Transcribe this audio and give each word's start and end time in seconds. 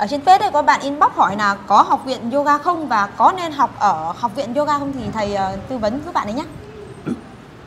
ở 0.00 0.06
trên 0.06 0.20
page 0.20 0.38
đây 0.38 0.50
có 0.52 0.62
bạn 0.62 0.80
inbox 0.80 1.12
hỏi 1.12 1.36
là 1.36 1.54
có 1.66 1.82
học 1.82 2.04
viện 2.04 2.30
yoga 2.30 2.58
không 2.58 2.88
và 2.88 3.06
có 3.06 3.32
nên 3.36 3.52
học 3.52 3.70
ở 3.78 4.12
học 4.16 4.34
viện 4.34 4.54
yoga 4.54 4.78
không 4.78 4.92
thì 4.92 5.00
thầy 5.12 5.34
uh, 5.34 5.68
tư 5.68 5.78
vấn 5.78 6.00
giúp 6.04 6.14
bạn 6.14 6.26
ấy 6.26 6.34
nhé. 6.34 6.44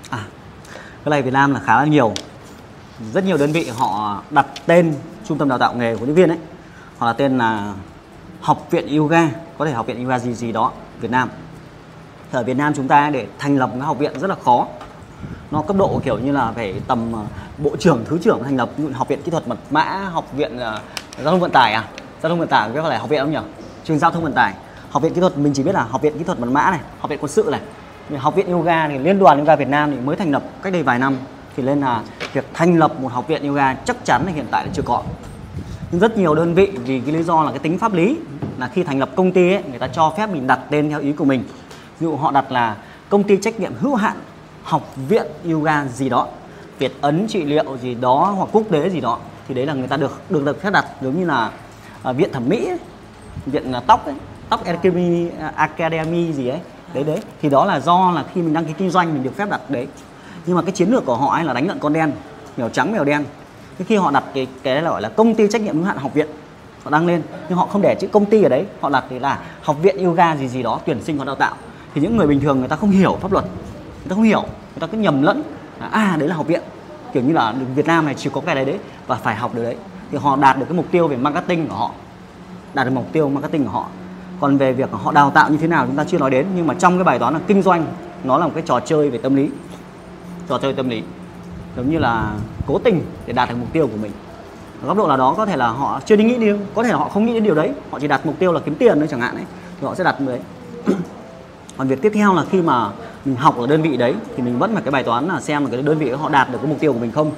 À, 0.09 0.19
cái 1.03 1.09
này 1.09 1.21
Việt 1.21 1.33
Nam 1.33 1.53
là 1.53 1.59
khá 1.59 1.77
là 1.77 1.85
nhiều. 1.85 2.13
Rất 3.13 3.23
nhiều 3.23 3.37
đơn 3.37 3.51
vị 3.51 3.71
họ 3.77 4.21
đặt 4.29 4.45
tên 4.65 4.95
trung 5.25 5.37
tâm 5.37 5.49
đào 5.49 5.57
tạo 5.57 5.73
nghề 5.73 5.95
của 5.95 6.05
nhân 6.05 6.15
viên 6.15 6.29
ấy. 6.29 6.37
họ 6.97 7.07
là 7.07 7.13
tên 7.13 7.37
là 7.37 7.73
học 8.41 8.67
viện 8.71 8.97
yoga, 8.97 9.29
có 9.57 9.65
thể 9.65 9.71
học 9.71 9.85
viện 9.85 10.03
yoga 10.03 10.19
gì 10.19 10.33
gì 10.33 10.51
đó 10.51 10.71
Việt 11.01 11.11
Nam. 11.11 11.29
Thì 12.31 12.39
ở 12.39 12.43
Việt 12.43 12.57
Nam 12.57 12.73
chúng 12.75 12.87
ta 12.87 13.09
để 13.09 13.27
thành 13.39 13.57
lập 13.57 13.69
cái 13.73 13.81
học 13.81 13.99
viện 13.99 14.19
rất 14.19 14.27
là 14.27 14.35
khó. 14.45 14.67
Nó 15.51 15.61
cấp 15.61 15.77
độ 15.77 16.01
kiểu 16.03 16.19
như 16.19 16.31
là 16.31 16.51
phải 16.55 16.81
tầm 16.87 17.13
ờ, 17.13 17.21
bộ 17.57 17.75
trưởng, 17.79 18.05
thứ 18.05 18.17
trưởng 18.23 18.43
thành 18.43 18.57
lập 18.57 18.69
học 18.93 19.07
viện 19.07 19.21
kỹ 19.21 19.31
thuật 19.31 19.47
mật 19.47 19.57
mã, 19.69 20.09
học 20.13 20.25
viện 20.33 20.55
uh, 20.55 20.61
giao 21.23 21.31
thông 21.31 21.39
vận 21.39 21.51
tải 21.51 21.73
à? 21.73 21.87
Giao 22.23 22.29
thông 22.29 22.39
vận 22.39 22.47
tải 22.47 22.69
với 22.69 22.83
lại 22.83 22.99
học 22.99 23.09
viện 23.09 23.19
không 23.21 23.31
nhỉ? 23.31 23.39
Trường 23.83 23.99
giao 23.99 24.11
thông 24.11 24.23
vận 24.23 24.33
tải. 24.33 24.53
Học 24.89 25.03
viện 25.03 25.13
kỹ 25.13 25.21
thuật 25.21 25.37
mình 25.37 25.53
chỉ 25.53 25.63
biết 25.63 25.75
là 25.75 25.83
học 25.83 26.01
viện 26.01 26.17
kỹ 26.17 26.23
thuật 26.23 26.39
mật 26.39 26.47
mã 26.51 26.71
này, 26.71 26.79
học 26.99 27.09
viện 27.09 27.19
quân 27.21 27.31
sự 27.31 27.49
này. 27.51 27.61
Học 28.19 28.35
viện 28.35 28.51
yoga 28.51 28.87
thì 28.87 28.97
liên 28.97 29.19
đoàn 29.19 29.39
yoga 29.39 29.55
Việt 29.55 29.67
Nam 29.67 29.91
thì 29.91 29.97
mới 29.99 30.15
thành 30.15 30.31
lập 30.31 30.43
cách 30.61 30.73
đây 30.73 30.83
vài 30.83 30.99
năm 30.99 31.17
thì 31.55 31.63
nên 31.63 31.81
là 31.81 32.01
việc 32.33 32.45
thành 32.53 32.77
lập 32.77 32.99
một 32.99 33.11
học 33.11 33.27
viện 33.27 33.47
yoga 33.47 33.73
chắc 33.73 34.05
chắn 34.05 34.23
là 34.25 34.31
hiện 34.31 34.45
tại 34.51 34.65
là 34.65 34.71
chưa 34.73 34.81
có 34.81 35.03
nhưng 35.91 36.01
rất 36.01 36.17
nhiều 36.17 36.35
đơn 36.35 36.53
vị 36.53 36.71
vì 36.85 36.99
cái 36.99 37.15
lý 37.15 37.23
do 37.23 37.43
là 37.43 37.49
cái 37.49 37.59
tính 37.59 37.77
pháp 37.77 37.93
lý 37.93 38.17
là 38.57 38.67
khi 38.67 38.83
thành 38.83 38.99
lập 38.99 39.09
công 39.15 39.31
ty 39.31 39.53
ấy, 39.53 39.63
người 39.69 39.79
ta 39.79 39.87
cho 39.87 40.13
phép 40.17 40.29
mình 40.29 40.47
đặt 40.47 40.59
tên 40.69 40.89
theo 40.89 40.99
ý 40.99 41.13
của 41.13 41.25
mình 41.25 41.43
ví 41.99 42.07
dụ 42.07 42.15
họ 42.15 42.31
đặt 42.31 42.51
là 42.51 42.75
công 43.09 43.23
ty 43.23 43.37
trách 43.37 43.59
nhiệm 43.59 43.73
hữu 43.79 43.95
hạn 43.95 44.17
học 44.63 44.95
viện 45.09 45.25
yoga 45.51 45.85
gì 45.85 46.09
đó 46.09 46.27
Việt 46.79 46.93
Ấn 47.01 47.27
trị 47.27 47.43
liệu 47.43 47.77
gì 47.77 47.95
đó 47.95 48.33
hoặc 48.37 48.49
quốc 48.51 48.63
tế 48.71 48.89
gì 48.89 49.01
đó 49.01 49.19
thì 49.47 49.53
đấy 49.53 49.65
là 49.65 49.73
người 49.73 49.87
ta 49.87 49.97
được 49.97 50.21
được 50.29 50.45
được 50.45 50.61
phép 50.61 50.73
đặt 50.73 50.85
giống 51.01 51.19
như 51.19 51.25
là 51.25 51.51
uh, 52.09 52.15
viện 52.15 52.31
thẩm 52.31 52.49
mỹ 52.49 52.67
ấy, 52.67 52.79
viện 53.45 53.71
uh, 53.77 53.83
tóc 53.87 54.05
ấy, 54.05 54.15
tóc 54.49 54.65
academy, 54.65 55.29
ờ, 55.39 55.51
academy 55.55 56.33
gì 56.33 56.47
ấy 56.47 56.59
đấy 56.93 57.03
đấy. 57.03 57.19
Thì 57.41 57.49
đó 57.49 57.65
là 57.65 57.79
do 57.79 58.11
là 58.11 58.23
khi 58.33 58.41
mình 58.41 58.53
đăng 58.53 58.65
ký 58.65 58.73
kinh 58.77 58.89
doanh 58.89 59.13
mình 59.13 59.23
được 59.23 59.35
phép 59.37 59.49
đặt 59.49 59.69
đấy. 59.69 59.87
Nhưng 60.45 60.55
mà 60.55 60.61
cái 60.61 60.71
chiến 60.71 60.89
lược 60.89 61.05
của 61.05 61.15
họ 61.15 61.35
ấy 61.35 61.43
là 61.43 61.53
đánh 61.53 61.67
lận 61.67 61.79
con 61.79 61.93
đen 61.93 62.11
mèo 62.57 62.69
trắng 62.69 62.91
mèo 62.91 63.03
đen. 63.03 63.25
Cái 63.77 63.85
khi 63.89 63.95
họ 63.95 64.11
đặt 64.11 64.23
cái 64.33 64.47
cái 64.63 64.81
là 64.81 64.89
gọi 64.89 65.01
là 65.01 65.09
công 65.09 65.35
ty 65.35 65.47
trách 65.47 65.61
nhiệm 65.61 65.75
hữu 65.75 65.85
hạn 65.85 65.97
học 65.97 66.13
viện 66.13 66.27
họ 66.83 66.91
đăng 66.91 67.07
lên 67.07 67.21
nhưng 67.49 67.57
họ 67.57 67.65
không 67.65 67.81
để 67.81 67.95
chữ 67.99 68.07
công 68.07 68.25
ty 68.25 68.43
ở 68.43 68.49
đấy. 68.49 68.65
Họ 68.81 68.89
đặt 68.89 69.05
thì 69.09 69.19
là 69.19 69.39
học 69.61 69.75
viện 69.81 70.05
yoga 70.05 70.35
gì 70.35 70.47
gì 70.47 70.63
đó 70.63 70.79
tuyển 70.85 71.01
sinh 71.01 71.17
hoặc 71.17 71.25
đào 71.25 71.35
tạo. 71.35 71.55
Thì 71.95 72.01
những 72.01 72.17
người 72.17 72.27
bình 72.27 72.39
thường 72.39 72.59
người 72.59 72.67
ta 72.67 72.75
không 72.75 72.91
hiểu 72.91 73.17
pháp 73.21 73.31
luật 73.31 73.45
người 73.45 74.09
ta 74.09 74.15
không 74.15 74.23
hiểu 74.23 74.41
người 74.41 74.79
ta 74.79 74.87
cứ 74.87 74.97
nhầm 74.97 75.21
lẫn 75.21 75.43
à 75.91 76.15
đấy 76.19 76.29
là 76.29 76.35
học 76.35 76.47
viện. 76.47 76.61
Kiểu 77.13 77.23
như 77.23 77.33
là 77.33 77.53
Việt 77.75 77.85
Nam 77.85 78.05
này 78.05 78.15
chỉ 78.17 78.29
có 78.33 78.41
cái 78.41 78.55
đấy 78.55 78.65
đấy 78.65 78.77
và 79.07 79.15
phải 79.15 79.35
học 79.35 79.55
được 79.55 79.63
đấy 79.63 79.75
thì 80.13 80.19
họ 80.19 80.35
đạt 80.35 80.59
được 80.59 80.65
cái 80.69 80.77
mục 80.77 80.85
tiêu 80.91 81.07
về 81.07 81.17
marketing 81.17 81.67
của 81.67 81.75
họ. 81.75 81.91
Đạt 82.73 82.87
được 82.87 82.93
mục 82.95 83.05
tiêu 83.11 83.29
marketing 83.29 83.63
của 83.63 83.71
họ. 83.71 83.87
Còn 84.39 84.57
về 84.57 84.73
việc 84.73 84.91
họ 84.91 85.11
đào 85.11 85.31
tạo 85.31 85.49
như 85.49 85.57
thế 85.57 85.67
nào 85.67 85.85
chúng 85.87 85.95
ta 85.95 86.03
chưa 86.03 86.17
nói 86.17 86.31
đến, 86.31 86.45
nhưng 86.55 86.67
mà 86.67 86.73
trong 86.73 86.97
cái 86.97 87.03
bài 87.03 87.19
toán 87.19 87.33
là 87.33 87.39
kinh 87.47 87.61
doanh, 87.61 87.85
nó 88.23 88.37
là 88.37 88.45
một 88.45 88.51
cái 88.55 88.63
trò 88.65 88.79
chơi 88.79 89.09
về 89.09 89.17
tâm 89.17 89.35
lý. 89.35 89.49
Trò 90.49 90.57
chơi 90.57 90.73
tâm 90.73 90.89
lý. 90.89 91.03
Giống 91.77 91.89
như 91.89 91.99
là 91.99 92.33
cố 92.67 92.79
tình 92.83 93.01
để 93.25 93.33
đạt 93.33 93.49
được 93.49 93.55
mục 93.59 93.73
tiêu 93.73 93.87
của 93.87 93.97
mình. 94.01 94.11
Ở 94.81 94.87
góc 94.87 94.97
độ 94.97 95.07
nào 95.07 95.17
đó 95.17 95.33
có 95.37 95.45
thể 95.45 95.57
là 95.57 95.67
họ 95.67 95.99
chưa 96.05 96.15
đi 96.15 96.23
nghĩ 96.23 96.37
điều, 96.37 96.57
có 96.75 96.83
thể 96.83 96.89
là 96.89 96.97
họ 96.97 97.09
không 97.09 97.25
nghĩ 97.25 97.33
đến 97.33 97.43
điều 97.43 97.55
đấy. 97.55 97.71
Họ 97.91 97.99
chỉ 97.99 98.07
đặt 98.07 98.25
mục 98.25 98.35
tiêu 98.39 98.51
là 98.51 98.59
kiếm 98.59 98.75
tiền 98.75 98.99
thôi 98.99 99.07
chẳng 99.11 99.21
hạn 99.21 99.35
ấy, 99.35 99.45
thì 99.81 99.87
họ 99.87 99.95
sẽ 99.95 100.03
đặt 100.03 100.15
đấy. 100.19 100.39
Còn 101.77 101.87
việc 101.87 102.01
tiếp 102.01 102.11
theo 102.15 102.33
là 102.33 102.43
khi 102.51 102.61
mà 102.61 102.89
mình 103.25 103.35
học 103.35 103.57
ở 103.57 103.67
đơn 103.67 103.81
vị 103.81 103.97
đấy, 103.97 104.15
thì 104.35 104.43
mình 104.43 104.59
vẫn 104.59 104.73
phải 104.73 104.83
cái 104.83 104.91
bài 104.91 105.03
toán 105.03 105.27
là 105.27 105.41
xem 105.41 105.63
là 105.63 105.69
cái 105.71 105.81
đơn 105.81 105.97
vị 105.97 106.09
họ 106.09 106.29
đạt 106.29 106.51
được 106.51 106.57
cái 106.61 106.69
mục 106.69 106.79
tiêu 106.79 106.93
của 106.93 106.99
mình 106.99 107.11
không 107.11 107.31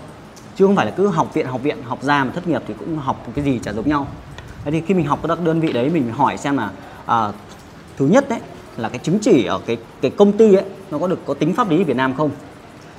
chứ 0.56 0.66
không 0.66 0.76
phải 0.76 0.86
là 0.86 0.92
cứ 0.92 1.08
học 1.08 1.34
viện 1.34 1.48
học 1.48 1.64
viện 1.64 1.78
học 1.84 2.04
ra 2.04 2.24
mà 2.24 2.32
thất 2.32 2.48
nghiệp 2.48 2.62
thì 2.68 2.74
cũng 2.80 2.98
học 2.98 3.26
cái 3.36 3.46
gì 3.46 3.60
chả 3.64 3.74
giống 3.74 3.90
nhau. 3.90 4.08
Thế 4.64 4.72
thì 4.72 4.82
khi 4.82 4.94
mình 4.94 5.06
học 5.06 5.20
các 5.28 5.40
đơn 5.42 5.60
vị 5.60 5.74
đấy 5.74 5.90
mình 5.90 6.12
hỏi 6.12 6.38
xem 6.38 6.58
là 6.58 6.70
à, 7.06 7.32
thứ 7.98 8.08
nhất 8.08 8.30
đấy 8.30 8.40
là 8.78 8.90
cái 8.90 9.00
chứng 9.00 9.20
chỉ 9.20 9.46
ở 9.46 9.60
cái 9.66 9.78
cái 10.02 10.12
công 10.12 10.32
ty 10.32 10.54
ấy 10.54 10.66
nó 10.92 10.98
có 10.98 11.08
được 11.08 11.20
có 11.26 11.34
tính 11.34 11.54
pháp 11.54 11.70
lý 11.70 11.84
Việt 11.84 11.96
Nam 11.96 12.14
không? 12.14 12.30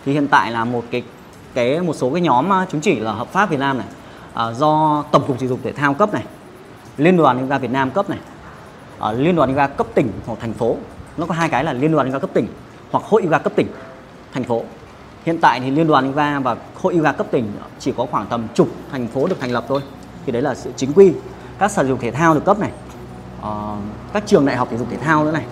Thì 0.04 0.12
hiện 0.12 0.28
tại 0.28 0.50
là 0.50 0.64
một 0.64 0.84
cái 0.90 1.02
cái 1.54 1.80
một 1.80 1.96
số 1.96 2.10
cái 2.10 2.20
nhóm 2.20 2.52
à, 2.52 2.66
chứng 2.72 2.80
chỉ 2.80 3.00
là 3.00 3.12
hợp 3.12 3.32
pháp 3.32 3.50
Việt 3.50 3.60
Nam 3.60 3.78
này 3.78 3.86
à, 4.34 4.52
do 4.52 5.04
tổng 5.12 5.22
cục 5.26 5.38
thể 5.38 5.46
dục 5.46 5.60
thể 5.62 5.72
thao 5.72 5.94
cấp 5.94 6.14
này 6.14 6.24
liên 6.96 7.16
đoàn 7.16 7.40
yoga 7.40 7.58
Việt 7.58 7.70
Nam 7.70 7.90
cấp 7.90 8.10
này 8.10 8.18
à, 8.98 9.12
liên 9.12 9.36
đoàn 9.36 9.48
yoga 9.48 9.66
cấp 9.66 9.86
tỉnh 9.94 10.12
hoặc 10.26 10.38
thành 10.40 10.52
phố. 10.52 10.76
Nó 11.16 11.26
có 11.26 11.34
hai 11.34 11.48
cái 11.48 11.64
là 11.64 11.72
liên 11.72 11.92
đoàn 11.92 12.06
yoga 12.06 12.18
cấp 12.18 12.30
tỉnh 12.34 12.46
hoặc 12.90 13.04
hội 13.04 13.22
yoga 13.22 13.38
cấp 13.38 13.52
tỉnh 13.56 13.66
thành 14.32 14.44
phố 14.44 14.62
hiện 15.26 15.38
tại 15.40 15.60
thì 15.60 15.70
liên 15.70 15.86
đoàn 15.86 16.06
yoga 16.06 16.40
và 16.40 16.56
hội 16.74 16.94
yoga 16.94 17.12
cấp 17.12 17.26
tỉnh 17.30 17.52
chỉ 17.78 17.92
có 17.96 18.06
khoảng 18.10 18.26
tầm 18.26 18.46
chục 18.54 18.68
thành 18.92 19.08
phố 19.08 19.26
được 19.26 19.40
thành 19.40 19.52
lập 19.52 19.64
thôi. 19.68 19.80
Thì 20.26 20.32
đấy 20.32 20.42
là 20.42 20.54
sự 20.54 20.72
chính 20.76 20.92
quy. 20.92 21.12
Các 21.58 21.70
sở 21.70 21.84
dục 21.84 21.98
thể 22.00 22.10
thao 22.10 22.34
được 22.34 22.44
cấp 22.44 22.58
này 22.58 22.70
uh, 23.40 23.46
các 24.12 24.22
trường 24.26 24.46
đại 24.46 24.56
học 24.56 24.68
thể 24.70 24.78
dục 24.78 24.88
thể 24.90 24.96
thao 24.96 25.24
nữa 25.24 25.32
này. 25.32 25.44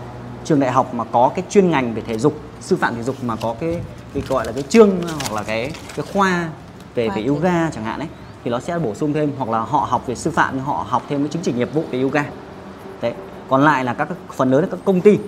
Trường 0.44 0.60
đại 0.60 0.72
học 0.72 0.94
mà 0.94 1.04
có 1.04 1.30
cái 1.34 1.44
chuyên 1.50 1.70
ngành 1.70 1.94
về 1.94 2.02
thể 2.06 2.18
dục 2.18 2.40
sư 2.60 2.76
phạm 2.76 2.94
thể 2.94 3.02
dục 3.02 3.16
mà 3.22 3.36
có 3.36 3.54
cái 3.60 3.80
cái 4.14 4.22
gọi 4.28 4.46
là 4.46 4.52
cái 4.52 4.62
chương 4.62 4.90
hoặc 5.20 5.32
là 5.32 5.42
cái 5.42 5.72
cái 5.96 6.06
khoa 6.12 6.48
về 6.94 7.08
về 7.08 7.24
yoga 7.26 7.70
chẳng 7.70 7.84
hạn 7.84 7.98
ấy 7.98 8.08
thì 8.44 8.50
nó 8.50 8.60
sẽ 8.60 8.78
bổ 8.78 8.94
sung 8.94 9.12
thêm 9.12 9.32
hoặc 9.38 9.50
là 9.50 9.58
họ 9.58 9.86
học 9.90 10.06
về 10.06 10.14
sư 10.14 10.30
phạm 10.30 10.54
nhưng 10.56 10.64
họ 10.64 10.86
học 10.88 11.02
thêm 11.08 11.20
cái 11.20 11.28
chứng 11.28 11.42
chỉ 11.42 11.52
nghiệp 11.52 11.74
vụ 11.74 11.84
về 11.90 12.02
yoga. 12.02 12.24
Đấy. 13.00 13.12
Còn 13.48 13.62
lại 13.62 13.84
là 13.84 13.94
các 13.94 14.08
phần 14.32 14.50
lớn 14.50 14.60
là 14.60 14.68
các 14.70 14.80
công 14.84 15.00
ty 15.00 15.18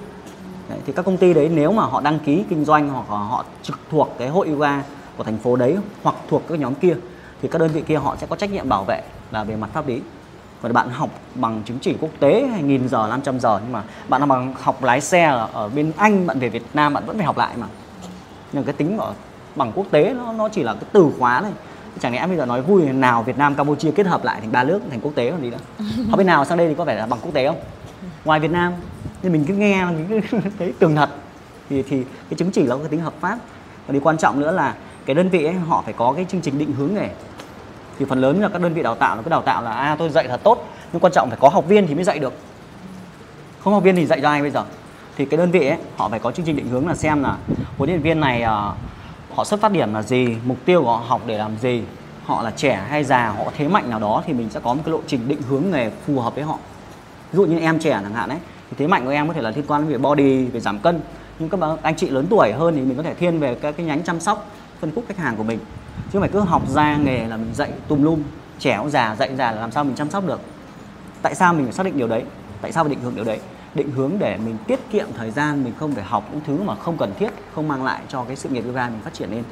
đấy, 0.69 0.78
thì 0.87 0.93
các 0.93 1.04
công 1.04 1.16
ty 1.16 1.34
đấy 1.34 1.50
nếu 1.54 1.72
mà 1.72 1.82
họ 1.82 2.00
đăng 2.00 2.19
ký 2.19 2.44
kinh 2.49 2.65
doanh 2.65 2.88
hoặc 2.88 3.10
là 3.10 3.16
họ 3.16 3.44
trực 3.62 3.78
thuộc 3.91 4.15
cái 4.19 4.28
hội 4.28 4.49
yoga 4.49 4.82
của 5.16 5.25
thành 5.25 5.38
phố 5.38 5.56
đấy 5.56 5.77
hoặc 6.03 6.16
thuộc 6.28 6.43
các 6.49 6.59
nhóm 6.59 6.75
kia 6.75 6.97
thì 7.43 7.49
các 7.49 7.59
đơn 7.59 7.71
vị 7.71 7.82
kia 7.87 7.97
họ 7.97 8.16
sẽ 8.16 8.27
có 8.27 8.37
trách 8.37 8.50
nhiệm 8.50 8.69
bảo 8.69 8.84
vệ 8.84 9.03
là 9.31 9.44
về 9.44 9.56
mặt 9.56 9.71
pháp 9.72 9.88
lý. 9.88 10.00
Còn 10.62 10.72
bạn 10.72 10.91
học 10.91 11.10
bằng 11.34 11.62
chứng 11.65 11.78
chỉ 11.78 11.97
quốc 12.00 12.10
tế 12.21 12.47
hay 12.53 12.62
nghìn 12.62 12.88
giờ 12.88 13.06
500 13.10 13.41
giờ 13.41 13.60
nhưng 13.62 13.72
mà 13.72 13.82
bạn 14.09 14.21
học 14.21 14.28
bằng 14.28 14.55
học 14.60 14.84
lái 14.84 15.00
xe 15.00 15.25
ở, 15.25 15.49
ở 15.53 15.69
bên 15.69 15.93
Anh 15.97 16.26
bạn 16.26 16.38
về 16.38 16.49
Việt 16.49 16.62
Nam 16.75 16.94
bạn 16.94 17.06
vẫn 17.06 17.16
phải 17.16 17.26
học 17.26 17.38
lại 17.38 17.56
mà. 17.56 17.66
Nhưng 18.53 18.65
cái 18.65 18.72
tính 18.72 18.99
ở 18.99 19.12
bằng 19.56 19.72
quốc 19.75 19.87
tế 19.91 20.15
nó 20.15 20.32
nó 20.32 20.49
chỉ 20.49 20.62
là 20.62 20.72
cái 20.75 20.84
từ 20.93 21.10
khóa 21.19 21.41
này 21.41 21.53
chẳng 22.00 22.15
lẽ 22.15 22.26
bây 22.26 22.37
giờ 22.37 22.47
nói 22.47 22.62
vui 22.62 22.82
nào 22.82 23.22
Việt 23.22 23.38
Nam 23.38 23.55
Campuchia 23.55 23.91
kết 23.91 24.06
hợp 24.06 24.25
lại 24.25 24.41
thành 24.41 24.53
ba 24.53 24.65
nước 24.65 24.81
thành 24.91 25.00
quốc 25.00 25.12
tế 25.15 25.31
còn 25.31 25.43
gì 25.43 25.50
nữa 25.50 25.59
học 26.10 26.19
bên 26.19 26.26
nào 26.26 26.44
sang 26.44 26.59
đây 26.59 26.69
thì 26.69 26.75
có 26.75 26.84
phải 26.84 26.97
là 26.97 27.06
bằng 27.06 27.19
quốc 27.22 27.34
tế 27.34 27.47
không? 27.47 27.59
Ngoài 28.25 28.41
Việt 28.41 28.50
Nam 28.50 28.72
nhưng 29.26 29.32
mình 29.32 29.44
cứ 29.44 29.54
nghe 29.54 29.84
mình 29.84 30.06
cứ 30.09 30.38
thấy 30.59 30.72
tường 30.78 30.97
thật. 30.97 31.10
Thì 31.70 31.82
thì 31.82 32.04
cái 32.31 32.37
chứng 32.37 32.50
chỉ 32.50 32.62
nó 32.62 32.76
có 32.76 32.82
cái 32.82 32.88
tính 32.88 33.00
hợp 33.00 33.14
pháp. 33.20 33.38
Và 33.87 33.92
điều 33.92 34.00
quan 34.03 34.19
trọng 34.19 34.41
nữa 34.41 34.53
là 34.53 34.75
cái 35.06 35.14
đơn 35.14 35.28
vị 35.28 35.44
ấy 35.44 35.54
họ 35.54 35.82
phải 35.84 35.94
có 35.97 36.12
cái 36.12 36.26
chương 36.28 36.41
trình 36.41 36.59
định 36.59 36.72
hướng 36.72 36.94
nghề. 36.94 37.09
Thì 37.98 38.04
phần 38.09 38.20
lớn 38.20 38.41
là 38.41 38.48
các 38.48 38.62
đơn 38.62 38.75
vị 38.75 38.82
đào 38.82 38.94
tạo 38.94 39.16
nó 39.16 39.22
cứ 39.22 39.31
đào 39.31 39.42
tạo 39.42 39.62
là 39.62 39.70
à 39.70 39.97
tôi 39.98 40.10
dạy 40.10 40.28
thật 40.28 40.41
tốt. 40.42 40.69
Nhưng 40.92 41.00
quan 41.00 41.12
trọng 41.12 41.28
phải 41.31 41.38
có 41.41 41.48
học 41.48 41.69
viên 41.69 41.87
thì 41.87 41.94
mới 41.94 42.04
dạy 42.04 42.19
được. 42.19 42.32
Không 43.60 43.72
học 43.72 43.82
viên 43.82 43.97
thì 43.97 44.06
dạy 44.06 44.20
cho 44.22 44.28
ai 44.28 44.42
bây 44.42 44.50
giờ? 44.50 44.64
Thì 45.16 45.25
cái 45.25 45.38
đơn 45.38 45.50
vị 45.50 45.66
ấy 45.66 45.78
họ 45.97 46.08
phải 46.08 46.19
có 46.19 46.32
chương 46.32 46.47
trình 46.47 46.56
định 46.56 46.69
hướng 46.69 46.88
là 46.88 46.94
xem 46.94 47.22
là 47.22 47.37
huấn 47.76 47.91
luyện 47.91 48.03
viên 48.03 48.20
này 48.20 48.43
uh, 48.43 48.76
họ 49.37 49.44
xuất 49.44 49.60
phát 49.60 49.72
điểm 49.72 49.94
là 49.94 50.03
gì 50.03 50.37
mục 50.44 50.58
tiêu 50.64 50.82
của 50.82 50.97
họ 50.97 51.04
học 51.06 51.20
để 51.26 51.38
làm 51.38 51.56
gì 51.56 51.82
họ 52.25 52.43
là 52.43 52.50
trẻ 52.50 52.87
hay 52.88 53.04
già 53.04 53.28
họ 53.28 53.44
thế 53.56 53.69
mạnh 53.69 53.91
nào 53.91 53.98
đó 53.98 54.22
thì 54.26 54.32
mình 54.32 54.50
sẽ 54.50 54.60
có 54.60 54.75
một 54.75 54.82
cái 54.84 54.93
lộ 54.93 55.00
trình 55.06 55.28
định 55.28 55.43
hướng 55.48 55.70
nghề 55.70 55.91
phù 56.06 56.20
hợp 56.20 56.34
với 56.34 56.44
họ. 56.44 56.58
Ví 57.32 57.37
dụ 57.37 57.47
như 57.47 57.58
em 57.58 57.78
trẻ 57.78 58.00
chẳng 58.03 58.14
hạn 58.14 58.28
đấy 58.28 58.38
thì 58.71 58.77
thế 58.78 58.87
mạnh 58.87 59.04
của 59.04 59.10
em 59.10 59.28
có 59.28 59.34
thể 59.34 59.43
là 59.43 59.50
liên 59.50 59.65
quan 59.69 59.88
đến 59.88 60.03
body 60.03 60.44
về 60.44 60.60
giảm 60.60 60.78
cân. 60.78 61.00
Nhưng 61.38 61.49
các 61.49 61.60
anh 61.82 61.97
chị 61.97 62.10
lớn 62.10 62.27
tuổi 62.31 62.53
hơn 62.53 62.75
thì 62.77 62.82
mình 62.82 62.97
có 62.97 63.03
thể 63.03 63.15
thiên 63.15 63.38
về 63.38 63.54
các 63.54 63.77
cái 63.77 63.87
nhánh 63.87 64.03
chăm 64.03 64.21
sóc, 64.21 64.50
phân 64.81 64.94
khúc 64.94 65.04
khách 65.09 65.19
hàng 65.19 65.37
của 65.37 65.43
mình. 65.43 65.59
Chứ 65.97 66.10
không 66.12 66.21
phải 66.21 66.31
cứ 66.32 66.41
học 66.41 66.69
ra 66.69 66.97
nghề 66.97 67.26
là 67.26 67.37
mình 67.37 67.55
dạy 67.55 67.71
tùm 67.88 68.03
lum 68.03 68.22
trẻ 68.59 68.76
cũng 68.78 68.91
già, 68.91 69.16
dạy 69.19 69.37
già 69.37 69.53
là 69.53 69.60
làm 69.60 69.72
sao 69.72 69.84
mình 69.84 69.94
chăm 69.94 70.10
sóc 70.10 70.26
được. 70.26 70.41
Tại 71.22 71.34
sao 71.34 71.55
mình 71.55 71.65
phải 71.65 71.72
xác 71.72 71.87
định 71.87 71.99
điều 71.99 72.09
đấy? 72.09 72.22
Tại 72.60 72.72
sao 72.72 72.84
phải 72.84 72.91
định 72.91 73.00
hướng 73.03 73.15
điều 73.15 73.25
đấy? 73.25 73.38
Định 73.75 73.91
hướng 73.91 74.12
để 74.19 74.38
mình 74.44 74.56
tiết 74.66 74.81
kiệm 74.91 75.06
thời 75.16 75.31
gian, 75.31 75.65
mình 75.65 75.72
không 75.78 75.93
phải 75.93 76.05
học 76.05 76.28
những 76.32 76.41
thứ 76.47 76.62
mà 76.62 76.75
không 76.75 76.97
cần 76.97 77.12
thiết, 77.19 77.31
không 77.55 77.69
mang 77.69 77.84
lại 77.84 78.00
cho 78.09 78.25
cái 78.25 78.37
sự 78.37 78.49
nghiệp 78.49 78.65
yoga 78.66 78.88
mình 78.88 79.00
phát 79.05 79.15
triển 79.15 79.31
lên. 79.31 79.43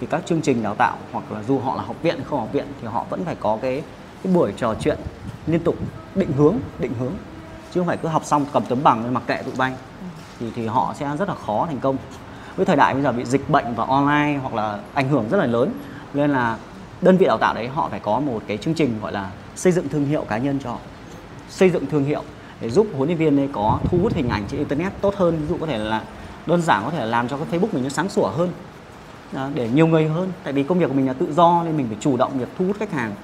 Thì 0.00 0.06
các 0.10 0.26
chương 0.26 0.40
trình 0.40 0.62
đào 0.62 0.74
tạo 0.74 0.96
hoặc 1.12 1.32
là 1.32 1.42
dù 1.42 1.58
họ 1.58 1.76
là 1.76 1.82
học 1.82 1.96
viện 2.02 2.16
hay 2.16 2.24
không 2.30 2.38
học 2.40 2.52
viện 2.52 2.66
thì 2.80 2.88
họ 2.88 3.06
vẫn 3.10 3.24
phải 3.24 3.36
có 3.40 3.58
cái 3.62 3.82
cái 4.22 4.32
buổi 4.32 4.52
trò 4.56 4.74
chuyện 4.80 4.98
liên 5.46 5.60
tục, 5.60 5.76
định 6.14 6.32
hướng 6.36 6.56
định 6.78 6.92
hướng 7.00 7.12
chứ 7.74 7.80
không 7.80 7.86
phải 7.86 7.96
cứ 7.96 8.08
học 8.08 8.24
xong 8.24 8.46
cầm 8.52 8.64
tấm 8.64 8.82
bằng 8.82 9.14
mặc 9.14 9.22
kệ 9.26 9.42
tụi 9.42 9.54
bay. 9.56 9.72
Thì 10.40 10.46
thì 10.56 10.66
họ 10.66 10.94
sẽ 10.98 11.10
rất 11.18 11.28
là 11.28 11.34
khó 11.46 11.66
thành 11.66 11.78
công. 11.80 11.96
Với 12.56 12.66
thời 12.66 12.76
đại 12.76 12.94
bây 12.94 13.02
giờ 13.02 13.12
bị 13.12 13.24
dịch 13.24 13.50
bệnh 13.50 13.74
và 13.74 13.84
online 13.84 14.38
hoặc 14.42 14.54
là 14.54 14.78
ảnh 14.94 15.08
hưởng 15.08 15.28
rất 15.30 15.38
là 15.38 15.46
lớn 15.46 15.72
nên 16.14 16.30
là 16.30 16.56
đơn 17.02 17.16
vị 17.16 17.26
đào 17.26 17.38
tạo 17.38 17.54
đấy 17.54 17.68
họ 17.68 17.88
phải 17.88 18.00
có 18.00 18.20
một 18.20 18.42
cái 18.46 18.56
chương 18.56 18.74
trình 18.74 18.98
gọi 19.02 19.12
là 19.12 19.30
xây 19.56 19.72
dựng 19.72 19.88
thương 19.88 20.04
hiệu 20.04 20.24
cá 20.28 20.38
nhân 20.38 20.58
cho 20.64 20.70
họ. 20.70 20.78
Xây 21.48 21.70
dựng 21.70 21.86
thương 21.86 22.04
hiệu 22.04 22.22
để 22.60 22.70
giúp 22.70 22.86
huấn 22.96 23.08
luyện 23.08 23.18
viên 23.18 23.40
ấy 23.40 23.48
có 23.52 23.78
thu 23.90 23.98
hút 24.02 24.14
hình 24.14 24.28
ảnh 24.28 24.44
trên 24.48 24.58
internet 24.58 24.92
tốt 25.00 25.14
hơn 25.16 25.38
ví 25.40 25.46
dụ 25.48 25.56
có 25.60 25.66
thể 25.66 25.78
là 25.78 26.02
đơn 26.46 26.62
giản 26.62 26.82
có 26.84 26.90
thể 26.90 27.06
làm 27.06 27.28
cho 27.28 27.36
cái 27.36 27.46
Facebook 27.50 27.68
mình 27.72 27.82
nó 27.82 27.88
sáng 27.88 28.08
sủa 28.08 28.28
hơn 28.28 28.50
để 29.54 29.68
nhiều 29.74 29.86
người 29.86 30.08
hơn. 30.08 30.32
Tại 30.44 30.52
vì 30.52 30.62
công 30.62 30.78
việc 30.78 30.86
của 30.86 30.94
mình 30.94 31.06
là 31.06 31.12
tự 31.12 31.32
do 31.32 31.62
nên 31.64 31.76
mình 31.76 31.86
phải 31.88 31.96
chủ 32.00 32.16
động 32.16 32.38
việc 32.38 32.48
thu 32.58 32.66
hút 32.66 32.76
khách 32.78 32.92
hàng. 32.92 33.14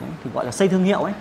Đấy, 0.00 0.10
thì 0.24 0.30
gọi 0.34 0.44
là 0.44 0.50
xây 0.50 0.68
thương 0.68 0.84
hiệu 0.84 1.02
ấy. 1.02 1.12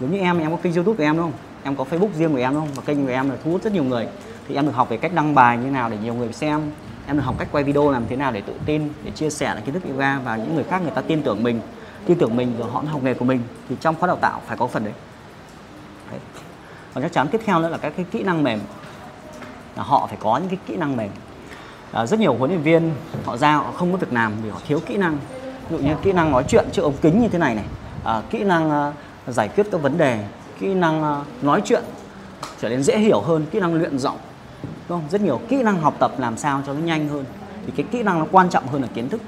Giống 0.00 0.10
như 0.10 0.18
em 0.18 0.38
em 0.38 0.50
có 0.50 0.56
kênh 0.62 0.74
youtube 0.74 0.96
của 0.96 1.02
em 1.02 1.16
đúng 1.16 1.24
không 1.24 1.40
em 1.62 1.76
có 1.76 1.84
facebook 1.90 2.12
riêng 2.12 2.32
của 2.32 2.38
em 2.38 2.54
không? 2.54 2.68
Và 2.74 2.82
kênh 2.86 3.04
của 3.04 3.12
em 3.12 3.30
là 3.30 3.36
thu 3.44 3.50
hút 3.50 3.62
rất 3.62 3.72
nhiều 3.72 3.84
người. 3.84 4.06
Thì 4.48 4.54
em 4.54 4.66
được 4.66 4.74
học 4.74 4.88
về 4.88 4.96
cách 4.96 5.14
đăng 5.14 5.34
bài 5.34 5.58
như 5.58 5.70
nào 5.70 5.90
để 5.90 5.96
nhiều 6.02 6.14
người 6.14 6.32
xem. 6.32 6.60
Em 7.06 7.16
được 7.16 7.22
học 7.22 7.34
cách 7.38 7.48
quay 7.52 7.64
video 7.64 7.90
làm 7.90 8.04
thế 8.08 8.16
nào 8.16 8.32
để 8.32 8.40
tự 8.40 8.54
tin 8.66 8.88
để 9.04 9.10
chia 9.10 9.30
sẻ 9.30 9.54
lại 9.54 9.62
kiến 9.66 9.74
thức 9.74 9.82
yoga 9.88 10.18
và 10.18 10.36
những 10.36 10.54
người 10.54 10.64
khác 10.64 10.82
người 10.82 10.90
ta 10.90 11.00
tin 11.00 11.22
tưởng 11.22 11.42
mình 11.42 11.60
tin 12.06 12.18
tưởng 12.18 12.36
mình 12.36 12.54
rồi 12.58 12.70
họ 12.70 12.84
học 12.90 13.02
nghề 13.02 13.14
của 13.14 13.24
mình. 13.24 13.40
Thì 13.68 13.76
trong 13.80 13.94
khóa 13.94 14.06
đào 14.06 14.16
tạo 14.16 14.40
phải 14.46 14.56
có 14.56 14.66
phần 14.66 14.84
đấy. 14.84 14.94
Đấy. 16.10 16.20
còn 16.94 17.02
chắc 17.02 17.12
chắn 17.12 17.28
tiếp 17.28 17.40
theo 17.44 17.60
nữa 17.60 17.68
là 17.68 17.78
các 17.78 17.92
cái 17.96 18.06
kỹ 18.10 18.22
năng 18.22 18.42
mềm. 18.42 18.60
Là 19.76 19.82
họ 19.82 20.06
phải 20.06 20.16
có 20.20 20.36
những 20.36 20.48
cái 20.48 20.58
kỹ 20.66 20.76
năng 20.76 20.96
mềm. 20.96 21.10
À, 21.92 22.06
rất 22.06 22.20
nhiều 22.20 22.34
huấn 22.34 22.50
luyện 22.50 22.62
viên 22.62 22.90
họ 23.24 23.36
ra 23.36 23.54
họ 23.54 23.72
không 23.72 23.92
có 23.92 23.98
việc 23.98 24.12
làm 24.12 24.32
vì 24.42 24.50
họ 24.50 24.58
thiếu 24.68 24.80
kỹ 24.86 24.96
năng. 24.96 25.18
Ví 25.70 25.76
dụ 25.76 25.84
như 25.84 25.94
kỹ 26.02 26.12
năng 26.12 26.30
nói 26.30 26.44
chuyện 26.48 26.64
trước 26.72 26.82
ống 26.82 26.96
kính 27.02 27.22
như 27.22 27.28
thế 27.28 27.38
này 27.38 27.54
này. 27.54 27.64
À, 28.04 28.22
kỹ 28.30 28.44
năng 28.44 28.88
uh, 28.88 29.34
giải 29.34 29.48
quyết 29.48 29.66
các 29.72 29.82
vấn 29.82 29.98
đề 29.98 30.24
kỹ 30.62 30.74
năng 30.74 31.02
ờ, 31.02 31.22
nói 31.42 31.62
chuyện, 31.64 31.82
trở 32.60 32.68
nên 32.68 32.82
dễ 32.82 32.98
hiểu 32.98 33.20
hơn, 33.20 33.46
kỹ 33.50 33.60
năng 33.60 33.74
luyện 33.74 33.98
giọng. 33.98 34.16
Đúng 34.62 34.98
không? 34.98 35.10
Rất 35.10 35.20
nhiều 35.20 35.40
kỹ 35.48 35.62
năng 35.62 35.80
học 35.80 35.94
tập 35.98 36.12
làm 36.18 36.36
sao 36.36 36.62
cho 36.66 36.72
nó 36.72 36.80
nhanh 36.80 37.08
hơn. 37.08 37.24
Thì 37.66 37.72
cái 37.76 37.86
kỹ 37.90 38.02
năng 38.02 38.18
nó 38.18 38.26
quan 38.32 38.50
trọng 38.50 38.66
hơn 38.66 38.82
là 38.82 38.88
kiến 38.94 39.08
thức. 39.08 39.20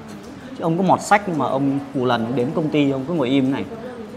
Chứ 0.58 0.62
ông 0.64 0.78
có 0.78 0.82
một 0.82 1.00
sách 1.00 1.28
mà 1.28 1.46
ông 1.46 1.78
cù 1.94 2.04
lần 2.04 2.32
đến 2.36 2.48
công 2.54 2.68
ty, 2.68 2.90
ông 2.90 3.04
cứ 3.08 3.14
ngồi 3.14 3.28
im 3.28 3.50
này. 3.50 3.64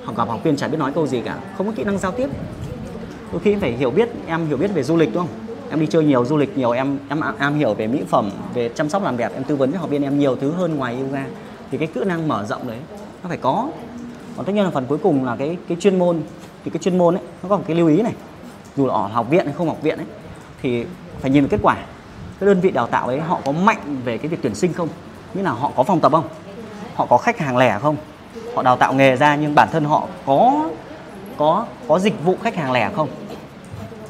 Hoặc 0.06 0.18
gặp 0.18 0.30
học 0.30 0.40
viên 0.44 0.56
chả 0.56 0.68
biết 0.68 0.78
nói 0.78 0.92
câu 0.92 1.08
gì 1.08 1.22
cả. 1.22 1.38
Không 1.58 1.68
có 1.68 1.74
kỹ 1.76 1.84
năng 1.84 1.98
giao 1.98 2.12
tiếp. 2.12 2.30
Đôi 3.32 3.42
khi 3.42 3.56
phải 3.56 3.72
hiểu 3.72 3.92
biết, 3.92 4.10
em 4.28 4.48
hiểu 4.48 4.58
biết 4.58 4.74
về 4.74 4.84
du 4.84 4.98
lịch, 4.98 5.14
đúng 5.14 5.28
không? 5.28 5.36
Em 5.70 5.80
đi 5.80 5.88
chơi 5.88 6.04
nhiều 6.04 6.26
du 6.26 6.38
lịch 6.38 6.58
nhiều, 6.58 6.72
em 6.72 6.98
em 7.10 7.20
am 7.38 7.56
hiểu 7.56 7.74
về 7.74 7.88
mỹ 7.88 8.02
phẩm, 8.10 8.30
về 8.54 8.70
chăm 8.70 8.90
sóc 8.90 9.04
làm 9.04 9.18
đẹp, 9.18 9.32
em 9.34 9.44
tư 9.44 9.56
vấn 9.56 9.72
cho 9.72 9.80
học 9.80 9.90
viên 9.90 10.04
em 10.04 10.20
nhiều 10.20 10.36
thứ 10.36 10.52
hơn 10.52 10.76
ngoài 10.76 10.98
yoga. 11.02 11.26
Thì 11.72 11.78
cái 11.78 11.88
kỹ 11.88 12.02
năng 12.06 12.28
mở 12.28 12.46
rộng 12.50 12.68
đấy, 12.68 12.78
nó 13.24 13.30
phải 13.30 13.38
có. 13.38 13.70
Còn 14.38 14.46
tất 14.46 14.54
nhiên 14.54 14.64
là 14.64 14.70
phần 14.70 14.86
cuối 14.88 14.98
cùng 14.98 15.26
là 15.26 15.36
cái 15.36 15.58
cái 15.68 15.78
chuyên 15.80 16.00
môn 16.00 16.22
thì 16.68 16.72
cái 16.72 16.80
chuyên 16.80 16.98
môn 16.98 17.16
ấy, 17.16 17.24
nó 17.44 17.50
có 17.50 17.58
một 17.58 17.64
cái 17.68 17.76
lưu 17.76 17.88
ý 17.88 18.02
này. 18.02 18.14
Dù 18.76 18.88
là 18.88 18.94
ở 18.94 19.08
học 19.08 19.30
viện 19.30 19.46
hay 19.46 19.54
không 19.58 19.68
học 19.68 19.82
viện 19.82 19.98
ấy, 19.98 20.06
thì 20.62 20.86
phải 21.20 21.32
nhìn 21.32 21.44
vào 21.44 21.50
kết 21.50 21.60
quả. 21.64 21.76
Cái 22.40 22.48
đơn 22.48 22.62
vị 22.62 22.72
đào 22.72 22.88
tạo 22.88 23.08
ấy, 23.08 23.20
họ 23.20 23.40
có 23.46 23.52
mạnh 23.52 24.02
về 24.06 24.18
cái 24.18 24.28
việc 24.28 24.38
tuyển 24.42 24.56
sinh 24.56 24.74
không? 24.74 24.88
Như 25.34 25.42
là 25.42 25.52
họ 25.52 25.72
có 25.76 25.84
phòng 25.84 26.00
tập 26.00 26.12
không? 26.12 26.28
Họ 26.96 27.06
có 27.06 27.18
khách 27.18 27.40
hàng 27.40 27.58
lẻ 27.58 27.80
không? 27.82 27.96
Họ 28.56 28.64
đào 28.64 28.76
tạo 28.78 28.94
nghề 28.94 29.16
ra 29.16 29.36
nhưng 29.36 29.56
bản 29.56 29.68
thân 29.72 29.86
họ 29.86 30.08
có 30.26 30.70
có 31.38 31.66
có 31.88 32.00
dịch 32.00 32.24
vụ 32.26 32.36
khách 32.44 32.56
hàng 32.56 32.72
lẻ 32.72 32.90
không? 32.96 33.10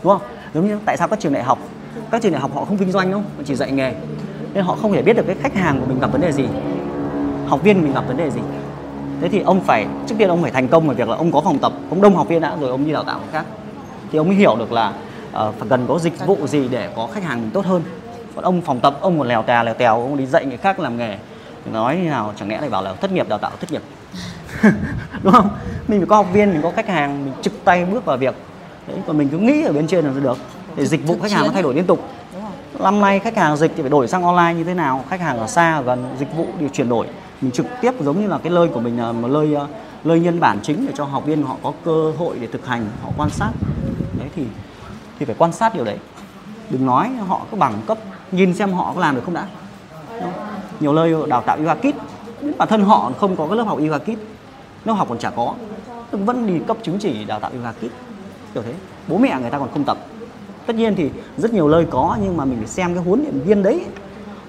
Đúng 0.04 0.14
không? 0.14 0.28
Giống 0.54 0.68
như 0.68 0.80
tại 0.86 0.98
sao 0.98 1.08
các 1.08 1.20
trường 1.20 1.34
đại 1.34 1.44
học, 1.44 1.60
các 2.12 2.22
trường 2.22 2.32
đại 2.32 2.42
học 2.42 2.52
họ 2.56 2.66
không 2.66 2.78
kinh 2.78 2.92
doanh 2.92 3.12
đâu, 3.12 3.22
mà 3.38 3.44
chỉ 3.46 3.56
dạy 3.56 3.72
nghề. 3.72 3.94
Nên 4.54 4.64
họ 4.64 4.76
không 4.82 4.94
thể 4.94 5.02
biết 5.02 5.14
được 5.18 5.24
cái 5.28 5.36
khách 5.42 5.56
hàng 5.56 5.80
của 5.80 5.86
mình 5.86 6.00
gặp 6.00 6.12
vấn 6.12 6.22
đề 6.22 6.32
gì, 6.32 6.46
học 7.48 7.64
viên 7.64 7.84
mình 7.84 7.94
gặp 7.94 8.04
vấn 8.08 8.18
đề 8.18 8.32
gì 8.32 8.42
thế 9.22 9.30
thì 9.30 9.42
ông 9.42 9.62
phải 9.62 9.88
trước 10.08 10.16
tiên 10.18 10.30
ông 10.30 10.42
phải 10.42 10.52
thành 10.52 10.68
công 10.68 10.90
ở 10.90 10.96
việc 10.96 11.10
là 11.10 11.16
ông 11.16 11.32
có 11.32 11.42
phòng 11.42 11.60
tập 11.60 11.74
ông 11.90 12.02
đông 12.02 12.16
học 12.16 12.28
viên 12.28 12.42
đã 12.42 12.56
rồi 12.62 12.70
ông 12.70 12.86
đi 12.86 12.92
đào 12.92 13.04
tạo 13.04 13.20
người 13.20 13.28
khác. 13.32 13.46
Thì 14.12 14.18
ông 14.18 14.28
mới 14.28 14.36
hiểu 14.36 14.56
được 14.56 14.72
là 14.72 14.90
uh, 14.90 15.34
phải 15.34 15.70
cần 15.70 15.88
có 15.88 16.00
dịch 16.00 16.26
vụ 16.26 16.48
gì 16.48 16.68
để 16.68 16.90
có 16.96 17.08
khách 17.14 17.24
hàng 17.24 17.50
tốt 17.54 17.66
hơn. 17.66 17.84
Còn 18.36 18.44
ông 18.44 18.62
phòng 18.62 18.80
tập 18.80 18.98
ông 19.02 19.20
còn 19.20 19.28
lèo 19.28 19.44
tè 19.44 19.64
lèo 19.64 19.74
tèo 19.74 19.94
ông 20.02 20.18
đi 20.18 20.26
dạy 20.26 20.46
người 20.46 20.58
khác 20.58 20.80
làm 20.80 20.98
nghề. 20.98 21.18
Thì 21.66 21.72
nói 21.72 21.98
như 21.98 22.10
nào 22.10 22.34
chẳng 22.36 22.50
lẽ 22.50 22.62
lại 22.62 22.70
bảo 22.70 22.84
là 22.84 22.94
thất 22.94 23.12
nghiệp 23.12 23.30
đào 23.30 23.40
tạo 23.40 23.52
thất 23.60 23.72
nghiệp. 23.72 23.82
Đúng 25.24 25.34
không? 25.34 25.50
Mình 25.88 26.00
phải 26.00 26.08
có 26.08 26.16
học 26.16 26.28
viên 26.34 26.52
mình 26.52 26.62
có 26.62 26.72
khách 26.76 26.88
hàng 26.88 27.26
mình 27.26 27.34
trực 27.42 27.54
tay 27.64 27.86
bước 27.86 28.06
vào 28.06 28.18
việc. 28.18 28.36
Đấy 28.88 28.98
còn 29.08 29.18
mình 29.18 29.30
cứ 29.30 29.38
nghĩ 29.38 29.64
ở 29.64 29.74
bên 29.74 29.88
trên 29.88 30.06
là 30.06 30.12
được 30.24 30.38
để 30.76 30.86
dịch 30.86 31.08
vụ 31.08 31.16
khách 31.22 31.32
hàng 31.32 31.44
nó 31.46 31.52
thay 31.54 31.64
đổi 31.64 31.74
liên 31.74 31.86
tục. 31.86 32.10
Năm 32.80 33.02
nay 33.02 33.20
khách 33.20 33.38
hàng 33.38 33.58
dịch 33.58 33.72
thì 33.76 33.82
phải 33.82 33.90
đổi 33.90 34.08
sang 34.08 34.24
online 34.24 34.54
như 34.54 34.64
thế 34.64 34.74
nào 34.74 35.04
khách 35.10 35.22
hàng 35.22 35.38
ở 35.38 35.48
xa 35.48 35.74
ở 35.74 35.82
gần 35.82 36.06
dịch 36.20 36.36
vụ 36.36 36.46
thì 36.60 36.66
chuyển 36.74 36.90
đổi 36.90 37.08
mình 37.42 37.52
trực 37.52 37.66
tiếp 37.82 37.92
giống 38.00 38.22
như 38.22 38.28
là 38.28 38.38
cái 38.38 38.52
lời 38.52 38.70
của 38.74 38.80
mình 38.80 39.00
là 39.00 39.12
một 39.12 39.28
lời 39.28 39.56
à, 39.56 39.68
lời 40.04 40.20
nhân 40.20 40.40
bản 40.40 40.60
chính 40.64 40.86
để 40.88 40.94
cho 40.96 41.06
học 41.06 41.26
viên 41.26 41.44
họ 41.44 41.56
có 41.64 41.74
cơ 41.86 42.12
hội 42.18 42.38
để 42.42 42.48
thực 42.48 42.66
hành, 42.66 42.86
họ 43.04 43.10
quan 43.18 43.30
sát. 43.30 43.52
Đấy, 44.20 44.30
thì 44.36 44.44
thì 45.20 45.26
phải 45.26 45.36
quan 45.38 45.52
sát 45.52 45.76
điều 45.76 45.86
đấy. 45.86 45.98
Đừng 46.70 46.86
nói 46.86 47.10
họ 47.28 47.42
có 47.52 47.58
bằng 47.58 47.74
cấp, 47.88 47.98
nhìn 48.32 48.54
xem 48.54 48.72
họ 48.72 48.92
có 48.96 49.02
làm 49.02 49.16
được 49.16 49.22
không 49.26 49.34
đã. 49.34 49.48
Nhiều 50.80 50.94
nơi 50.94 51.16
đào 51.28 51.42
tạo 51.42 51.58
yoga 51.58 51.76
kit 51.76 51.96
bản 52.58 52.68
thân 52.68 52.84
họ 52.84 53.12
không 53.20 53.36
có 53.36 53.48
cái 53.48 53.58
lớp 53.58 53.64
học 53.64 53.80
yoga 53.80 53.98
kit. 53.98 54.20
Lớp 54.86 54.94
học 54.94 55.10
còn 55.10 55.18
chả 55.18 55.30
có. 55.30 55.54
Vẫn 56.12 56.48
đi 56.48 56.54
cấp 56.68 56.78
chứng 56.84 57.00
chỉ 57.00 57.26
đào 57.26 57.40
tạo 57.40 57.52
yoga 57.52 57.72
kit, 57.72 57.92
kiểu 58.54 58.64
thế. 58.64 58.74
Bố 59.08 59.18
mẹ 59.18 59.38
người 59.42 59.50
ta 59.50 59.60
còn 59.60 59.70
không 59.74 59.84
tập. 59.84 59.98
Tất 60.66 60.76
nhiên 60.76 60.96
thì 60.96 61.10
rất 61.38 61.54
nhiều 61.54 61.68
nơi 61.70 61.86
có, 61.90 62.18
nhưng 62.24 62.38
mà 62.38 62.46
mình 62.46 62.58
phải 62.58 62.68
xem 62.68 62.94
cái 62.94 63.04
huấn 63.04 63.22
luyện 63.22 63.40
viên 63.40 63.64
đấy, 63.64 63.86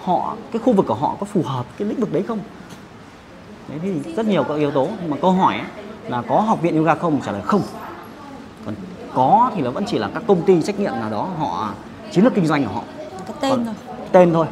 họ, 0.03 0.37
cái 0.53 0.63
khu 0.65 0.73
vực 0.73 0.87
của 0.89 0.95
họ 0.95 1.17
có 1.21 1.27
phù 1.27 1.43
hợp 1.43 1.67
cái 1.79 1.89
lĩnh 1.89 2.01
vực 2.01 2.13
đấy 2.13 2.23
không? 2.29 2.39
Đấy 3.69 3.79
thì 3.83 4.15
rất 4.15 4.27
nhiều 4.27 4.45
các 4.45 4.55
yếu 4.55 4.71
tố. 4.71 4.89
Nhưng 5.01 5.11
mà 5.11 5.17
câu 5.23 5.33
hỏi 5.33 5.55
ấy, 5.55 5.67
là 6.09 6.23
có 6.29 6.41
học 6.41 6.63
viện 6.63 6.77
yoga 6.77 6.95
không? 6.95 7.21
Trả 7.21 7.33
lời 7.33 7.43
không. 7.45 7.63
Còn 8.65 8.75
có 9.15 9.51
thì 9.55 9.63
nó 9.63 9.71
vẫn 9.71 9.85
chỉ 9.87 9.99
là 9.99 10.11
các 10.15 10.23
công 10.27 10.43
ty 10.43 10.63
trách 10.63 10.81
nhiệm 10.81 10.93
nào 10.93 11.11
đó 11.11 11.29
họ 11.39 11.71
chiến 12.13 12.25
lược 12.25 12.35
kinh 12.35 12.47
doanh 12.47 12.65
của 12.65 12.73
họ. 12.73 12.83
Cái 13.27 13.37
tên 13.41 13.51
Còn 13.51 13.65
thôi. 13.65 13.75
tên 14.13 14.33
thôi. 14.33 14.47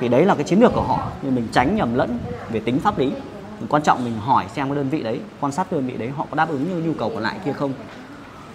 Thì 0.00 0.08
đấy 0.08 0.24
là 0.24 0.34
cái 0.34 0.44
chiến 0.44 0.60
lược 0.60 0.72
của 0.74 0.82
họ. 0.82 1.08
Nhưng 1.22 1.34
mình 1.34 1.48
tránh 1.52 1.76
nhầm 1.76 1.94
lẫn 1.94 2.18
về 2.50 2.60
tính 2.60 2.80
pháp 2.80 2.98
lý. 2.98 3.12
Mình 3.60 3.68
quan 3.68 3.82
trọng 3.82 4.04
mình 4.04 4.18
hỏi 4.18 4.44
xem 4.54 4.68
cái 4.68 4.76
đơn 4.76 4.88
vị 4.88 5.02
đấy 5.02 5.20
quan 5.40 5.52
sát 5.52 5.72
đơn 5.72 5.86
vị 5.86 5.96
đấy 5.96 6.10
họ 6.16 6.26
có 6.30 6.36
đáp 6.36 6.48
ứng 6.48 6.68
như 6.68 6.88
nhu 6.88 6.94
cầu 6.98 7.10
còn 7.14 7.22
lại 7.22 7.36
kia 7.44 7.52
không. 7.52 7.72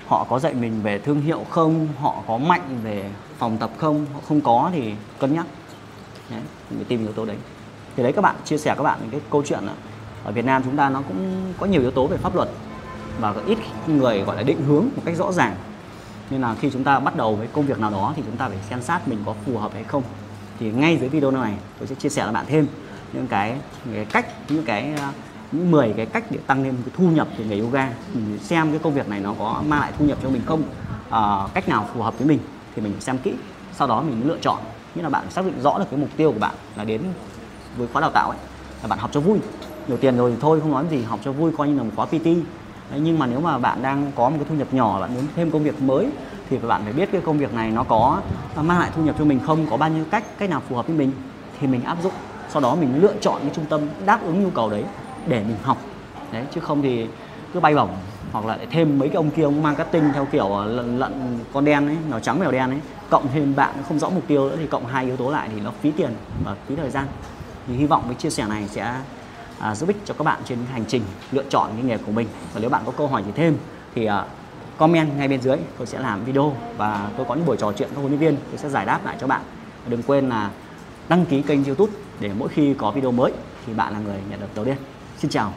Họ 0.08 0.26
có 0.30 0.40
dạy 0.40 0.54
mình 0.54 0.82
về 0.84 1.00
thương 1.00 1.22
hiệu 1.22 1.46
không? 1.50 1.88
Họ 2.00 2.16
có 2.28 2.38
mạnh 2.38 2.80
về 2.84 3.10
phòng 3.38 3.58
tập 3.58 3.70
không? 3.78 4.06
Họ 4.14 4.20
không 4.28 4.42
có 4.42 4.70
thì 4.74 4.94
cân 5.20 5.34
nhắc. 5.34 5.46
Đấy, 6.30 6.42
mình 6.70 6.86
tìm 6.86 7.04
yếu 7.04 7.14
tố 7.14 7.26
đấy. 7.26 7.38
Thì 7.96 8.04
đấy 8.04 8.14
các 8.14 8.22
bạn 8.22 8.36
chia 8.46 8.58
sẻ 8.58 8.76
các 8.78 8.84
bạn 8.84 9.00
cái 9.12 9.22
câu 9.30 9.44
chuyện 9.46 9.60
là 9.64 9.72
ở 10.24 10.32
Việt 10.32 10.46
Nam 10.46 10.62
chúng 10.66 10.78
ta 10.78 10.90
nó 10.90 11.02
cũng 11.08 11.54
có 11.60 11.66
nhiều 11.66 11.82
yếu 11.82 11.92
tố 11.92 12.08
về 12.08 12.18
pháp 12.18 12.36
luật 12.36 12.50
và 13.20 13.34
ít 13.48 13.58
người 13.88 14.22
gọi 14.22 14.36
là 14.36 14.44
định 14.44 14.64
hướng 14.68 14.86
một 14.96 15.02
cách 15.06 15.16
rõ 15.18 15.32
ràng. 15.32 15.56
Nên 16.30 16.42
là 16.42 16.56
khi 16.56 16.70
chúng 16.70 16.84
ta 16.84 17.00
bắt 17.00 17.16
đầu 17.16 17.36
với 17.36 17.48
công 17.48 17.66
việc 17.66 17.80
nào 17.80 17.92
đó 17.92 18.14
thì 18.16 18.24
chúng 18.26 18.38
ta 18.38 18.48
phải 18.48 18.58
xem 18.70 18.82
sát 18.82 19.08
mình 19.08 19.20
có 19.26 19.34
phù 19.46 19.58
hợp 19.58 19.74
hay 19.74 19.84
không. 19.84 20.04
Thì 20.60 20.72
ngay 20.72 20.98
dưới 20.98 21.10
video 21.10 21.32
này 21.32 21.54
tôi 21.80 21.88
sẽ 21.88 21.96
chia 21.96 22.10
sẻ 22.10 22.24
với 22.24 22.34
bạn 22.34 22.46
thêm 22.48 22.68
những 23.14 23.28
cái, 23.28 23.56
những 23.86 23.96
cái 23.96 24.06
cách 24.06 24.26
những 24.50 24.66
cái 24.66 24.94
à, 25.00 25.12
những 25.52 25.72
10 25.72 25.94
cái 25.98 26.06
cách 26.06 26.24
để 26.30 26.40
tăng 26.48 26.64
lên 26.64 26.76
cái 26.86 26.94
thu 26.98 27.10
nhập 27.12 27.28
từ 27.38 27.44
nghề 27.44 27.60
yoga. 27.60 27.90
Mình 28.14 28.40
xem 28.40 28.70
cái 28.70 28.80
công 28.80 28.94
việc 28.94 29.10
này 29.10 29.20
nó 29.20 29.34
có 29.40 29.64
mang 29.68 29.80
lại 29.80 29.92
thu 30.00 30.06
nhập 30.06 30.18
cho 30.24 30.30
mình 30.30 30.42
không? 30.46 30.64
À, 31.10 31.48
cách 31.54 31.70
nào 31.70 31.90
phù 31.94 32.02
hợp 32.02 32.18
với 32.18 32.28
mình 32.28 32.40
thì 32.76 32.82
mình 32.82 32.94
xem 33.00 33.18
kỹ 33.18 33.34
sau 33.74 33.88
đó 33.88 34.02
mình 34.02 34.28
lựa 34.28 34.38
chọn. 34.42 34.58
Như 34.96 35.02
là 35.02 35.10
bạn 35.10 35.30
xác 35.30 35.46
định 35.46 35.62
rõ 35.64 35.80
được 35.80 35.86
cái 35.92 36.00
mục 36.00 36.10
tiêu 36.18 36.32
của 36.32 36.40
bạn 36.40 36.56
là 36.76 36.84
đến 36.84 37.02
với 37.78 37.88
khóa 37.94 38.02
đào 38.02 38.12
tạo 38.12 38.30
ấy 38.30 38.38
là 38.82 38.88
bạn 38.88 39.00
học 39.00 39.10
cho 39.14 39.20
vui 39.20 39.40
nhiều 39.88 39.98
tiền 39.98 40.18
rồi 40.18 40.32
thì 40.32 40.38
thôi 40.42 40.60
không 40.62 40.72
nói 40.72 40.86
gì 40.90 41.02
học 41.02 41.20
cho 41.24 41.32
vui 41.32 41.52
coi 41.58 41.68
như 41.68 41.78
là 41.78 41.84
một 41.84 41.92
khóa 41.96 42.06
PT 42.06 42.28
Đấy, 42.94 43.00
nhưng 43.04 43.20
mà 43.20 43.28
nếu 43.28 43.40
mà 43.40 43.58
bạn 43.58 43.82
đang 43.82 44.12
có 44.16 44.30
một 44.30 44.36
cái 44.40 44.46
thu 44.50 44.56
nhập 44.56 44.68
nhỏ 44.72 45.02
bạn 45.02 45.14
muốn 45.16 45.24
thêm 45.36 45.52
công 45.52 45.64
việc 45.64 45.82
mới 45.82 46.08
thì 46.50 46.58
bạn 46.58 46.82
phải 46.84 46.94
biết 46.94 47.10
cái 47.12 47.22
công 47.22 47.38
việc 47.38 47.54
này 47.54 47.72
nó 47.72 47.84
có 47.84 48.22
mang 48.56 48.80
lại 48.80 48.90
thu 48.96 49.04
nhập 49.04 49.16
cho 49.20 49.26
mình 49.26 49.40
không 49.46 49.68
có 49.70 49.78
bao 49.78 49.90
nhiêu 49.90 50.06
cách 50.12 50.24
cách 50.38 50.50
nào 50.50 50.62
phù 50.70 50.76
hợp 50.76 50.88
với 50.88 50.96
mình 50.96 51.12
thì 51.60 51.68
mình 51.68 51.84
áp 51.84 51.98
dụng. 52.04 52.14
Sau 52.50 52.62
đó 52.62 52.76
mình 52.76 53.02
lựa 53.02 53.14
chọn 53.22 53.42
cái 53.42 53.52
trung 53.56 53.66
tâm 53.70 53.82
đáp 54.06 54.20
ứng 54.26 54.44
nhu 54.44 54.50
cầu 54.50 54.70
đấy 54.70 54.84
để 55.28 55.44
mình 55.48 55.58
học. 55.64 55.78
Đấy 56.32 56.46
chứ 56.54 56.62
không 56.62 56.82
thì 56.82 57.08
cứ 57.54 57.60
bay 57.60 57.76
bổng 57.76 57.90
hoặc 58.32 58.46
là 58.46 58.58
thêm 58.72 59.00
mấy 59.00 59.10
cái 59.10 59.16
ông 59.16 59.30
kia 59.30 59.44
ông 59.44 59.64
marketing 59.64 60.04
theo 60.14 60.28
kiểu 60.32 60.48
ờ, 60.48 60.66
lận 60.66 61.00
lận 61.00 61.40
con 61.54 61.66
đen 61.66 61.88
ấy 61.88 61.98
mèo 62.10 62.20
trắng 62.20 62.40
mèo 62.40 62.52
đen 62.52 62.70
ấy. 62.70 62.80
Cộng 63.10 63.28
thêm 63.34 63.56
bạn 63.56 63.76
không 63.88 64.00
rõ 64.00 64.10
mục 64.10 64.24
tiêu 64.28 64.50
nữa 64.50 64.56
thì 64.60 64.68
cộng 64.68 64.86
hai 64.86 65.06
yếu 65.06 65.18
tố 65.18 65.32
lại 65.32 65.50
thì 65.56 65.62
nó 65.62 65.72
phí 65.82 65.92
tiền 65.92 66.12
và 66.46 66.56
phí 66.68 66.76
thời 66.76 66.90
gian. 66.90 67.06
Thì 67.68 67.76
hy 67.76 67.86
vọng 67.86 68.04
với 68.06 68.16
chia 68.16 68.30
sẻ 68.30 68.46
này 68.50 68.68
sẽ 68.68 68.94
à, 69.60 69.76
giúp 69.76 69.90
ích 69.90 69.98
cho 70.06 70.14
các 70.14 70.24
bạn 70.24 70.42
trên 70.46 70.58
hành 70.72 70.86
trình 70.88 71.04
lựa 71.32 71.44
chọn 71.50 71.72
cái 71.76 71.84
nghề 71.84 71.98
của 71.98 72.12
mình. 72.12 72.28
Và 72.54 72.60
nếu 72.60 72.70
bạn 72.70 72.84
có 72.86 72.92
câu 72.98 73.08
hỏi 73.08 73.24
gì 73.24 73.32
thêm 73.36 73.58
thì 73.96 74.06
à, 74.06 74.26
comment 74.78 75.18
ngay 75.18 75.28
bên 75.28 75.42
dưới 75.42 75.58
tôi 75.78 75.88
sẽ 75.88 76.00
làm 76.00 76.26
video 76.26 76.56
và 76.78 77.10
tôi 77.18 77.26
có 77.30 77.36
những 77.36 77.46
buổi 77.46 77.58
trò 77.58 77.72
chuyện 77.72 77.90
với 77.94 78.00
huấn 78.00 78.12
luyện 78.12 78.20
viên. 78.20 78.38
Tôi 78.50 78.58
sẽ 78.58 78.70
giải 78.70 78.86
đáp 78.86 79.06
lại 79.06 79.18
cho 79.20 79.28
bạn. 79.28 79.42
Và 79.84 79.90
đừng 79.90 80.04
quên 80.04 80.30
là 80.30 80.52
đăng 81.10 81.26
ký 81.26 81.42
kênh 81.42 81.64
youtube 81.66 81.94
để 82.20 82.32
mỗi 82.38 82.50
khi 82.50 82.74
có 82.74 82.92
video 82.92 83.12
mới 83.12 83.32
thì 83.66 83.74
bạn 83.74 83.94
là 83.94 84.00
người 84.00 84.18
nhận 84.30 84.40
được 84.40 84.48
đầu 84.56 84.66
tiên. 84.66 84.76
Xin 85.18 85.32
chào. 85.32 85.54